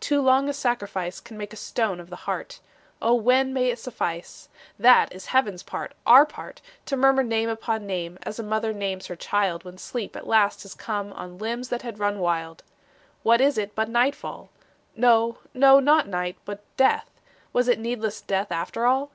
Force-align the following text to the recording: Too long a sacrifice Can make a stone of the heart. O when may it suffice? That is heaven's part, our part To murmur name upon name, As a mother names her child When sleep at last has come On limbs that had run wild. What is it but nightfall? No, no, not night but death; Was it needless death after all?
Too 0.00 0.20
long 0.20 0.48
a 0.48 0.52
sacrifice 0.52 1.20
Can 1.20 1.38
make 1.38 1.52
a 1.52 1.56
stone 1.56 2.00
of 2.00 2.10
the 2.10 2.16
heart. 2.26 2.58
O 3.00 3.14
when 3.14 3.52
may 3.54 3.68
it 3.70 3.78
suffice? 3.78 4.48
That 4.80 5.14
is 5.14 5.26
heaven's 5.26 5.62
part, 5.62 5.94
our 6.04 6.26
part 6.26 6.60
To 6.86 6.96
murmur 6.96 7.22
name 7.22 7.48
upon 7.48 7.86
name, 7.86 8.18
As 8.24 8.40
a 8.40 8.42
mother 8.42 8.72
names 8.72 9.06
her 9.06 9.14
child 9.14 9.62
When 9.64 9.78
sleep 9.78 10.16
at 10.16 10.26
last 10.26 10.64
has 10.64 10.74
come 10.74 11.12
On 11.12 11.38
limbs 11.38 11.68
that 11.68 11.82
had 11.82 12.00
run 12.00 12.18
wild. 12.18 12.64
What 13.22 13.40
is 13.40 13.56
it 13.56 13.76
but 13.76 13.88
nightfall? 13.88 14.50
No, 14.96 15.38
no, 15.54 15.78
not 15.78 16.08
night 16.08 16.36
but 16.44 16.64
death; 16.76 17.08
Was 17.52 17.68
it 17.68 17.78
needless 17.78 18.20
death 18.20 18.50
after 18.50 18.86
all? 18.86 19.12